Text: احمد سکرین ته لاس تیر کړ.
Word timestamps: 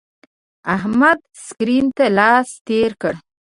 احمد 0.75 1.19
سکرین 1.45 1.85
ته 1.97 2.05
لاس 2.17 2.47
تیر 2.65 2.91
کړ. 3.01 3.13